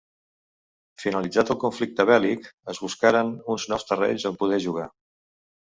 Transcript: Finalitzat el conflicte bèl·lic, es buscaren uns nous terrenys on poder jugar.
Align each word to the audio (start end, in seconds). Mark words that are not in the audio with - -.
Finalitzat 1.03 1.51
el 1.55 1.59
conflicte 1.65 2.07
bèl·lic, 2.11 2.49
es 2.75 2.81
buscaren 2.87 3.31
uns 3.57 3.69
nous 3.75 3.89
terrenys 3.93 4.29
on 4.33 4.43
poder 4.43 4.63
jugar. 4.69 4.91